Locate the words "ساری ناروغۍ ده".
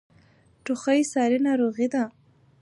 1.11-2.03